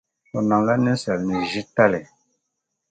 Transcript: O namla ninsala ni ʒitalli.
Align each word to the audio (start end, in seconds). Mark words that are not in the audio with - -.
O 0.35 0.37
namla 0.49 0.73
ninsala 0.77 1.21
ni 1.25 1.33
ʒitalli. 1.51 2.01